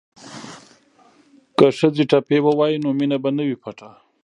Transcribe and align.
که 1.57 1.65
ښځې 1.77 2.03
ټپې 2.11 2.37
ووايي 2.43 2.77
نو 2.83 2.89
مینه 2.99 3.17
به 3.23 3.29
نه 3.37 3.43
وي 3.47 3.57
پټه. 3.63 3.89